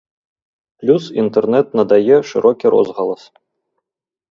Плюс 0.83 1.03
інтэрнэт 1.23 1.67
надае 1.81 2.17
шырокі 2.31 2.67
розгалас. 2.77 3.21